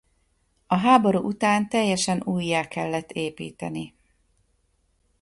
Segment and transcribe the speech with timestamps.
[0.67, 3.95] A háború után teljesen újjá kellett építeni.